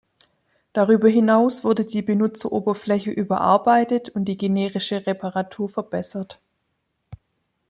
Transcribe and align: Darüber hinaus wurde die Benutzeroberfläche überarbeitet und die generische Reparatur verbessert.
Darüber 0.73 1.09
hinaus 1.09 1.63
wurde 1.63 1.85
die 1.85 2.01
Benutzeroberfläche 2.01 3.11
überarbeitet 3.11 4.09
und 4.09 4.25
die 4.25 4.35
generische 4.35 5.05
Reparatur 5.05 5.69
verbessert. 5.69 6.39